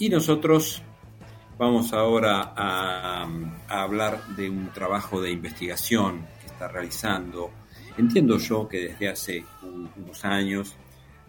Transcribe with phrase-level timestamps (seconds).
[0.00, 0.80] Y nosotros
[1.58, 3.28] vamos ahora a,
[3.68, 7.50] hablar de un trabajo de investigación que está realizando.
[7.96, 10.76] Entiendo yo que desde hace unos años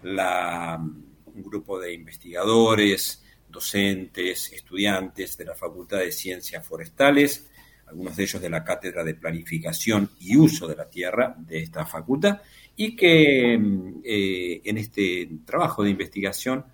[0.04, 7.50] la, un grupo de investigadores, docentes, estudiantes de la Facultad de Ciencias Forestales,
[7.88, 11.88] algunos de ellos de la Cátedra de Planificación y Uso de la Tierra de esta
[11.88, 12.40] facultad,
[12.76, 13.56] y que
[14.04, 16.66] eh, en este trabajo de investigación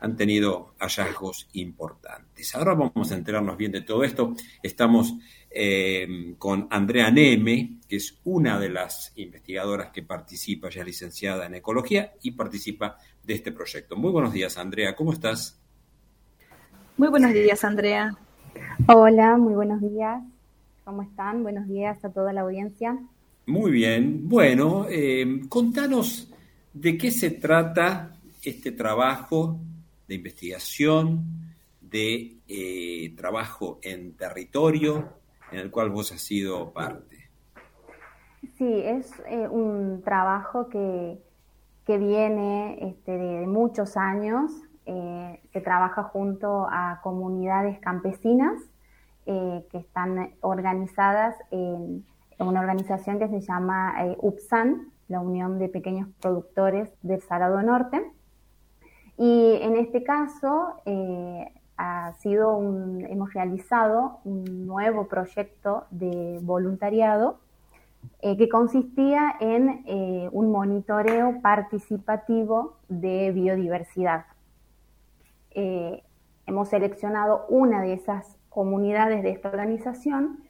[0.00, 2.54] han tenido hallazgos importantes.
[2.54, 4.34] Ahora vamos a enterarnos bien de todo esto.
[4.62, 5.14] Estamos
[5.50, 11.54] eh, con Andrea Neme, que es una de las investigadoras que participa, ya licenciada en
[11.54, 13.96] ecología y participa de este proyecto.
[13.96, 15.60] Muy buenos días, Andrea, ¿cómo estás?
[16.96, 18.16] Muy buenos días, Andrea.
[18.86, 20.22] Hola, muy buenos días.
[20.84, 21.42] ¿Cómo están?
[21.42, 22.98] Buenos días a toda la audiencia.
[23.46, 24.28] Muy bien.
[24.28, 26.30] Bueno, eh, contanos
[26.72, 29.58] de qué se trata este trabajo
[30.08, 35.14] de investigación, de eh, trabajo en territorio,
[35.52, 37.30] en el cual vos has sido parte.
[38.58, 41.18] Sí, es eh, un trabajo que,
[41.86, 44.50] que viene este, de, muchos años,
[44.86, 48.60] eh, se trabaja junto a comunidades campesinas
[49.24, 52.04] que están organizadas en,
[52.38, 58.02] una organización que se llama UPSAN, la Unión de Pequeños Productores del Salado Norte.
[59.16, 67.38] Y en este caso eh, ha sido un, hemos realizado un nuevo proyecto de voluntariado
[68.20, 74.26] eh, que consistía en eh, un monitoreo participativo de biodiversidad.
[76.46, 80.40] hemos seleccionado una de esas comunidades de esta organización,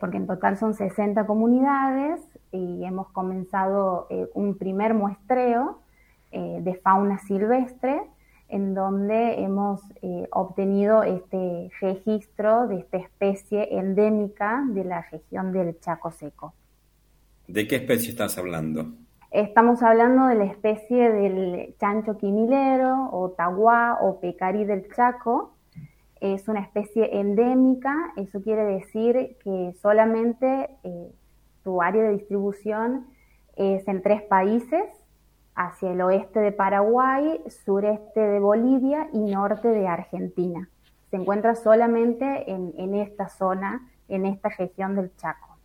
[0.00, 5.78] porque en total son 60 comunidades, y hemos comenzado un primer muestreo
[6.32, 8.00] eh, de fauna silvestre,
[8.48, 15.78] en donde hemos eh, obtenido este registro de esta especie endémica de la región del
[15.80, 16.54] Chaco Seco.
[17.46, 18.92] ¿De qué especie estás hablando?
[19.30, 25.54] Estamos hablando de la especie del chancho quimilero o taguá o pecari del Chaco.
[26.20, 31.12] Es una especie endémica, eso quiere decir que solamente eh,
[31.62, 33.06] su área de distribución
[33.56, 34.84] es en tres países,
[35.54, 40.68] hacia el oeste de Paraguay, sureste de Bolivia y norte de Argentina.
[41.10, 45.58] Se encuentra solamente en, esta zona, en esta región del Chaco.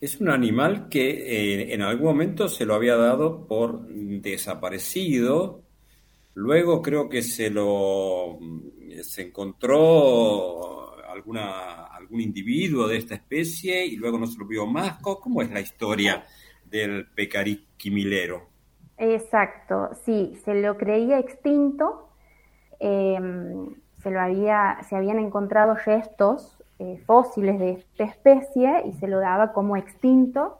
[0.00, 5.62] Es un animal que eh, en algún momento se lo había dado por desaparecido,
[6.34, 8.38] luego creo que se lo
[9.02, 14.98] se encontró alguna, algún individuo de esta especie y luego no se lo vio más.
[14.98, 16.26] ¿Cómo es la historia
[16.64, 18.53] del pecarí quimilero?
[18.96, 22.08] Exacto, sí, se lo creía extinto,
[22.78, 29.08] em, se, lo había, se habían encontrado restos eh, fósiles de esta especie y se
[29.08, 30.58] lo daba como extinto,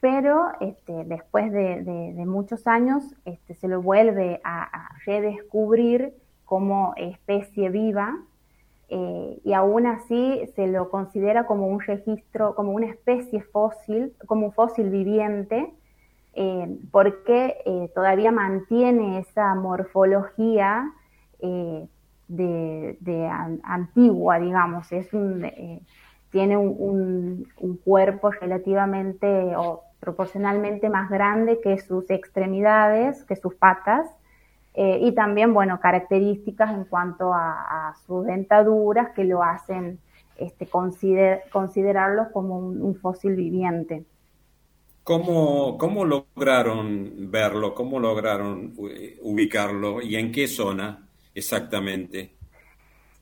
[0.00, 6.14] pero este, después de, muchos años este, se lo vuelve a, redescubrir
[6.44, 8.16] como especie viva
[8.88, 14.46] eh, y aún así se lo considera como un registro, como una especie fósil, como
[14.46, 15.74] un fósil viviente
[16.40, 20.88] eh, porque eh, todavía mantiene esa morfología
[21.40, 21.88] eh,
[22.28, 23.28] de,
[23.64, 25.08] antigua, digamos, es
[26.30, 27.48] tiene un,
[27.84, 34.06] cuerpo relativamente o proporcionalmente más grande que sus extremidades, que sus patas,
[34.74, 39.98] y también, bueno, características en cuanto a, sus dentaduras que lo hacen
[40.36, 40.68] este,
[41.50, 44.04] considerarlo como un fósil viviente.
[45.08, 47.74] ¿Cómo, ¿Cómo lograron verlo?
[47.74, 50.02] ¿Cómo lograron eh, ubicarlo?
[50.02, 52.34] ¿Y en qué zona exactamente?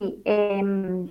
[0.00, 1.08] Sí, em,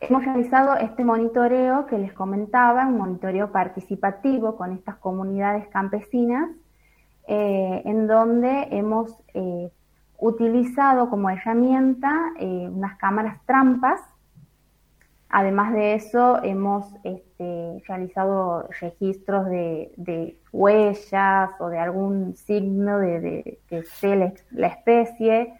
[0.00, 6.50] hemos realizado este monitoreo que les comentaba, un monitoreo participativo con estas comunidades campesinas,
[7.28, 9.70] eh, en donde hemos eh,
[10.18, 14.00] utilizado como herramienta unas cámaras trampas
[15.28, 23.82] Además de eso, hemos este, realizado registros de, huellas o de algún signo de, que
[23.82, 25.52] sea la, especie,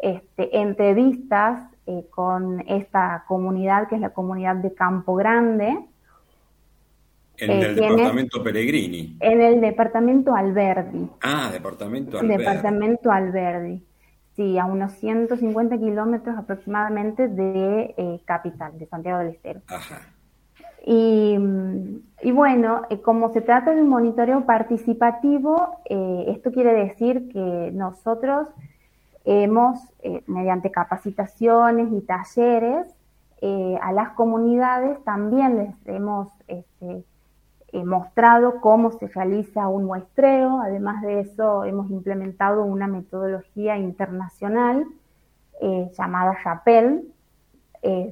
[0.00, 5.76] este, entrevistas eh, con esta comunidad que es la comunidad de Campo Grande.
[7.38, 9.16] En el eh, departamento Pellegrini.
[9.20, 11.10] En el departamento Alberdi.
[11.22, 12.44] Ah, departamento Alberdi.
[12.44, 13.87] Departamento Alberdi.
[14.38, 19.62] Sí, a unos 150 kilómetros aproximadamente de eh, Capital, de Santiago del Estero.
[20.86, 21.36] Y,
[22.30, 28.46] bueno, eh, como se trata de un monitoreo participativo, eh, esto quiere decir que nosotros
[29.24, 32.86] hemos, eh, mediante capacitaciones y talleres,
[33.40, 37.02] eh, a las comunidades también les hemos este,
[37.72, 40.60] mostrado cómo se realiza un muestreo.
[40.60, 44.86] Además de eso, hemos implementado una metodología internacional
[45.96, 47.02] llamada Chapelle,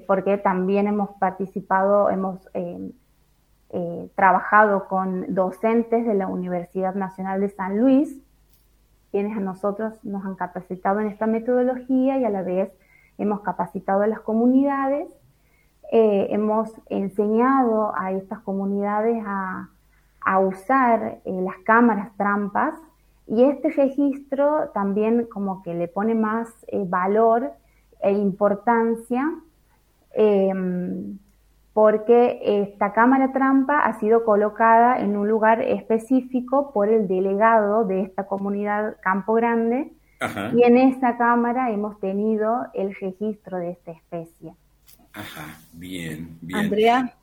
[0.06, 2.41] porque también hemos participado, hemos
[4.14, 8.23] trabajado con docentes de la Universidad Nacional de San Luis
[9.11, 12.70] quienes a nosotros nos han capacitado en esta metodología y a la vez
[13.17, 15.08] hemos capacitado a las comunidades,
[15.92, 19.68] eh, hemos enseñado a estas comunidades a,
[20.40, 22.74] usar eh, las cámaras trampas
[23.28, 27.52] y este registro también como que le pone más eh, valor
[28.00, 29.32] e importancia
[31.72, 38.00] porque esta cámara trampa ha sido colocada en un lugar específico por el delegado de
[38.00, 39.92] esta comunidad Campo Grande
[40.54, 44.54] y en esa cámara hemos tenido el registro de esta especie.
[45.16, 46.60] Ajá, bien, bien.
[46.60, 47.16] Andrea,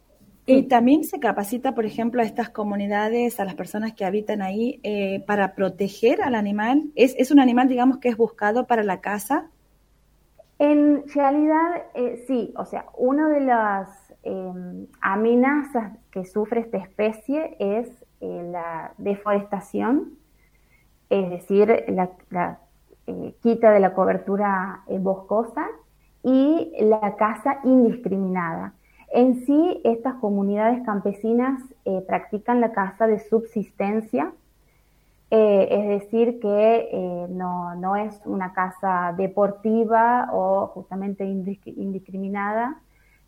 [0.45, 4.79] y también se capacita, por ejemplo, a estas comunidades, a las personas que habitan ahí,
[4.83, 6.91] eh, para proteger al animal.
[6.95, 9.49] ¿Es, ¿Es un animal, digamos, que es buscado para la casa?
[10.59, 12.53] En realidad, eh, sí.
[12.57, 17.89] O sea, una de las Em, amenazas que sufre esta especie es
[18.21, 20.17] eh, la deforestación,
[21.09, 22.59] es decir, la,
[23.05, 25.67] eh, quita de la cobertura eh, boscosa
[26.23, 28.73] y la caza indiscriminada.
[29.11, 31.61] En sí, estas comunidades campesinas
[32.07, 34.31] practican la caza de subsistencia,
[35.29, 42.81] es decir, que no, no, es una caza deportiva o justamente indiscriminada,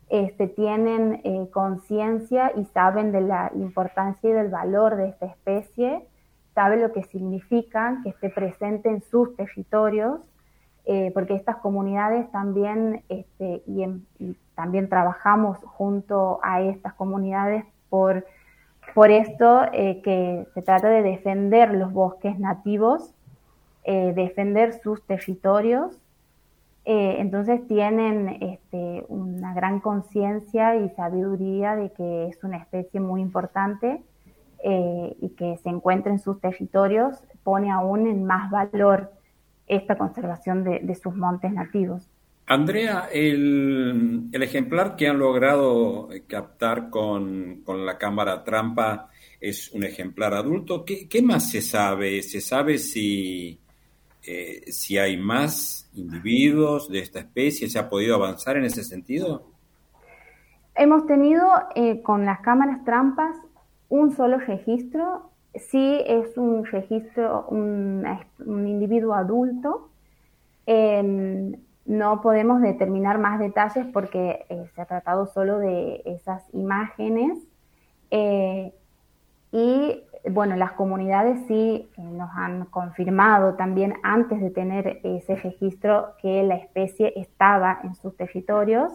[0.08, 6.06] este, tienen eh, conciencia y saben de la importancia y del valor de esta especie,
[6.54, 10.20] saben lo que significa que esté presente en sus territorios,
[10.86, 13.86] eh, porque estas comunidades también, este, y,
[14.54, 18.24] también trabajamos junto a estas comunidades por,
[18.94, 23.12] por esto eh, que se trata de defender los bosques nativos,
[23.84, 25.96] defender sus territorios
[26.88, 33.22] eh, entonces tienen este, una gran conciencia y sabiduría de que es una especie muy
[33.22, 34.04] importante
[34.62, 39.10] eh, y que se encuentra en sus territorios pone aún en más valor
[39.66, 42.08] esta conservación de, sus montes nativos.
[42.46, 49.08] Andrea, el, ejemplar que han logrado captar con, la cámara trampa
[49.40, 50.84] es un ejemplar adulto.
[50.84, 52.22] ¿Qué, qué más se sabe?
[52.22, 53.58] ¿Se sabe si,
[54.24, 57.68] eh, si hay más individuos de esta especie?
[57.68, 59.50] ¿Se ha podido avanzar en ese sentido?
[60.76, 63.34] Hemos tenido eh, con las cámaras trampas
[63.88, 65.30] un solo registro.
[65.58, 68.04] Sí es un registro, un,
[68.46, 69.90] individuo adulto.
[70.66, 71.54] Em,
[71.86, 77.38] no podemos determinar más detalles porque eh, se ha tratado solo de esas imágenes.
[78.10, 78.72] Eh,
[79.52, 86.14] y bueno, las comunidades sí eh, nos han confirmado también antes de tener ese registro
[86.20, 88.92] que la especie estaba en sus territorios,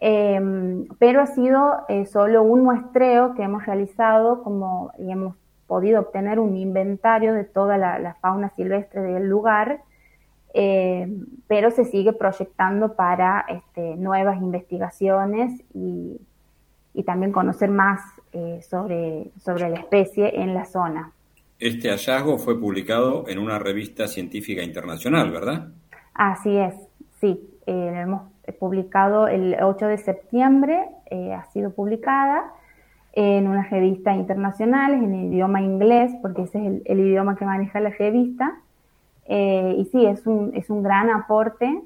[0.00, 5.36] em, pero ha sido solo un muestreo que hemos realizado como hemos
[5.70, 9.82] podido obtener un inventario de toda la, fauna silvestre del lugar,
[10.52, 16.20] em, pero se sigue proyectando para este, nuevas investigaciones y,
[16.92, 18.00] y también conocer más
[18.32, 21.12] eh, sobre, sobre la especie en la zona.
[21.60, 25.68] Este hallazgo fue publicado en una revista científica internacional, ¿verdad?
[26.14, 26.74] Así es,
[27.20, 27.48] sí.
[27.66, 28.22] Eh, lo hemos
[28.58, 32.52] publicado el 8 de septiembre, eh, ha sido publicada
[33.12, 37.90] en una revista internacional, en idioma inglés, porque ese es el, idioma que maneja la
[37.90, 38.60] revista.
[39.28, 41.82] y sí, es un, es un gran aporte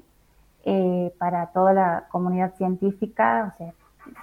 [1.17, 3.73] para toda la comunidad científica, o sea,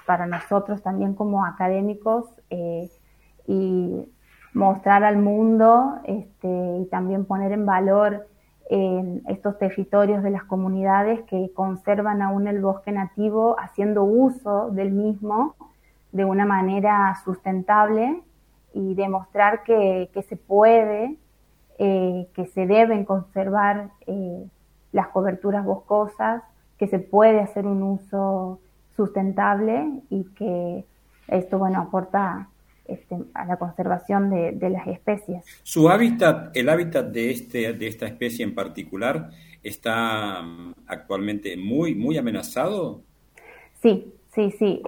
[0.06, 2.90] para nosotros también como académicos eh,
[3.46, 4.06] y
[4.54, 8.28] mostrar al mundo este, y también poner en valor
[9.26, 15.56] estos territorios de las comunidades que conservan aún el bosque nativo haciendo uso del mismo
[16.12, 18.22] de una manera sustentable
[18.74, 21.16] y demostrar que, se puede,
[21.78, 24.46] eh, que se deben conservar eh,
[24.92, 26.42] las coberturas boscosas,
[26.78, 28.60] que se puede hacer un uso
[28.96, 30.84] sustentable y que
[31.28, 32.48] esto, bueno, aporta
[32.86, 35.44] este, a la conservación de, las especies.
[35.62, 39.30] ¿Su hábitat, el hábitat de, este, de esta especie en particular,
[39.62, 43.02] está mm, actualmente muy, muy amenazado?
[43.80, 44.82] Sí, sí, sí.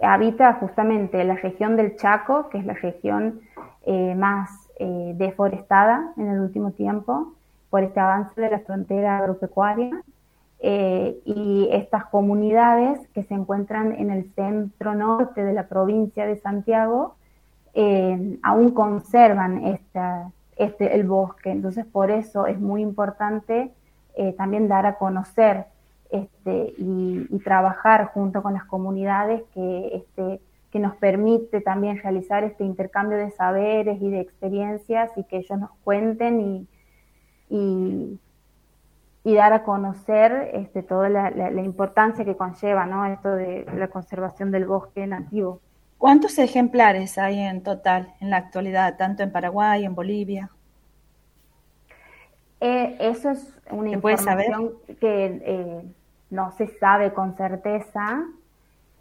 [0.00, 3.40] Habita justamente la región del Chaco, que es la región
[3.86, 7.32] eh, más eh, deforestada en el último tiempo,
[7.70, 10.02] por este avance de la frontera agropecuaria.
[10.60, 16.36] Eh, y estas comunidades que se encuentran en el centro norte de la provincia de
[16.36, 17.14] Santiago
[18.42, 21.50] aún conservan esta, este, el bosque.
[21.50, 23.72] Entonces, por eso es muy importante
[24.36, 25.66] también dar a conocer
[26.10, 32.64] este, y, trabajar junto con las comunidades que, este, que nos permite también realizar este
[32.64, 36.68] intercambio de saberes y de experiencias y que ellos nos cuenten y,
[39.24, 43.06] y, dar a conocer este, toda la, la, importancia que conlleva ¿no?
[43.06, 45.60] esto de la conservación del bosque nativo.
[45.98, 50.50] ¿Cuántos ejemplares hay en total en la actualidad, tanto en Paraguay, en Bolivia?
[52.60, 55.82] Eh, eso es una información que eh,
[56.30, 58.24] no se sabe con certeza,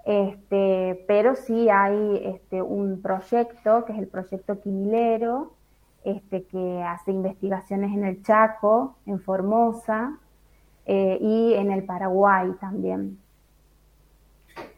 [0.05, 5.53] este, pero sí hay este, un proyecto, que es el proyecto Quimilero,
[6.05, 10.17] este, que hace investigaciones en el Chaco, en Formosa
[10.85, 13.17] eh, y en el Paraguay también.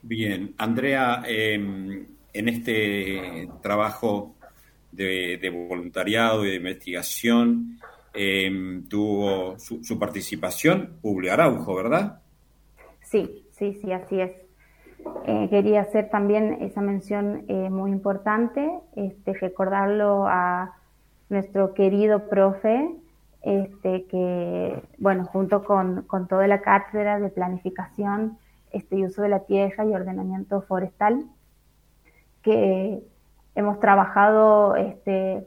[0.02, 4.34] Bien, Andrea, em, en este trabajo
[4.90, 7.78] de, voluntariado y de investigación
[8.14, 12.20] em, tuvo su, participación Publio Araujo, ¿verdad?
[13.02, 14.32] Sí, sí, sí, así es.
[15.26, 20.76] Eh, quería hacer también esa mención eh, muy importante, este, recordarlo a
[21.28, 22.90] nuestro querido profe,
[23.42, 28.38] este, que, bueno, junto con, con, toda la cátedra de planificación
[28.72, 31.24] este, y uso de la tierra y ordenamiento forestal,
[32.42, 33.02] que
[33.54, 35.46] hemos trabajado este,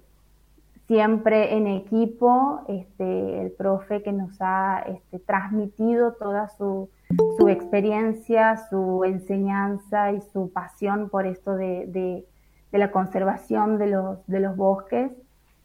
[0.88, 6.90] siempre en equipo, este, el profe que nos ha este, transmitido toda su,
[7.38, 12.26] su, experiencia, su enseñanza y su pasión por esto de, de,
[12.72, 15.12] de la conservación de los, de los bosques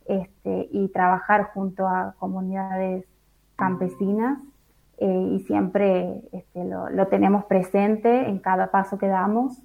[0.06, 3.04] este, y trabajar junto a comunidades
[3.56, 4.38] campesinas.
[5.00, 9.62] Eh, y siempre este, lo, lo, tenemos presente en cada paso que damos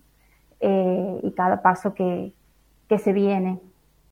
[0.59, 2.33] eh, y cada paso que,
[2.87, 3.59] que se viene.